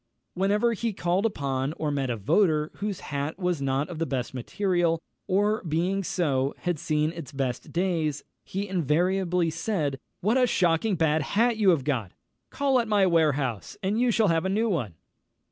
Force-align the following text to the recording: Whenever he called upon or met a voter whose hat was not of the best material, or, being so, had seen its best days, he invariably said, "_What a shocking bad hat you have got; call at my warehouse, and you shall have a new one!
Whenever 0.33 0.73
he 0.73 0.93
called 0.93 1.27
upon 1.27 1.73
or 1.73 1.91
met 1.91 2.09
a 2.09 2.17
voter 2.17 2.71
whose 2.77 3.01
hat 3.01 3.37
was 3.37 3.61
not 3.61 3.87
of 3.87 3.99
the 3.99 4.07
best 4.07 4.33
material, 4.33 4.99
or, 5.27 5.63
being 5.63 6.03
so, 6.03 6.55
had 6.61 6.79
seen 6.79 7.11
its 7.11 7.31
best 7.31 7.71
days, 7.71 8.23
he 8.43 8.67
invariably 8.67 9.51
said, 9.51 9.99
"_What 10.23 10.41
a 10.41 10.47
shocking 10.47 10.95
bad 10.95 11.21
hat 11.21 11.57
you 11.57 11.69
have 11.69 11.83
got; 11.83 12.13
call 12.49 12.79
at 12.79 12.87
my 12.87 13.05
warehouse, 13.05 13.77
and 13.83 14.01
you 14.01 14.09
shall 14.09 14.29
have 14.29 14.43
a 14.43 14.49
new 14.49 14.69
one! 14.69 14.95